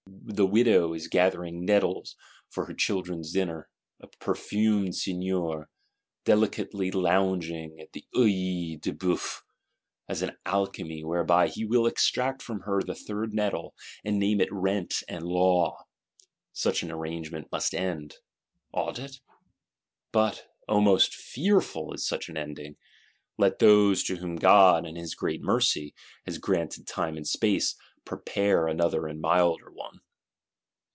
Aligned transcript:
The 0.33 0.45
widow 0.45 0.93
is 0.93 1.07
gathering 1.09 1.65
nettles 1.65 2.15
for 2.49 2.65
her 2.65 2.73
children's 2.73 3.33
dinner; 3.33 3.69
a 3.99 4.07
perfumed 4.07 4.95
Seigneur, 4.95 5.67
delicately 6.25 6.89
lounging 6.91 7.77
in 7.79 7.87
the 7.93 8.05
Œil 8.15 8.79
de 8.81 8.93
Bœuf, 8.93 9.41
has 10.07 10.21
an 10.21 10.37
alchemy 10.45 11.03
whereby 11.03 11.47
he 11.49 11.65
will 11.65 11.85
extract 11.85 12.41
from 12.41 12.61
her 12.61 12.81
the 12.81 12.95
third 12.95 13.33
nettle, 13.33 13.75
and 14.05 14.19
name 14.19 14.39
it 14.41 14.51
Rent 14.53 15.03
and 15.09 15.25
Law: 15.25 15.85
such 16.53 16.81
an 16.81 16.91
arrangement 16.91 17.51
must 17.51 17.73
end. 17.73 18.17
Ought 18.73 18.99
it? 18.99 19.19
But, 20.13 20.47
O 20.69 20.79
most 20.81 21.13
fearful 21.13 21.93
is 21.93 22.05
such 22.07 22.29
an 22.29 22.37
ending! 22.37 22.77
Let 23.37 23.59
those, 23.59 24.01
to 24.03 24.15
whom 24.17 24.35
God, 24.37 24.85
in 24.85 24.95
His 24.95 25.13
great 25.15 25.41
mercy, 25.41 25.93
has 26.25 26.37
granted 26.37 26.87
time 26.87 27.17
and 27.17 27.27
space, 27.27 27.75
prepare 28.05 28.67
another 28.67 29.05
and 29.07 29.19
milder 29.21 29.69
one. 29.71 29.99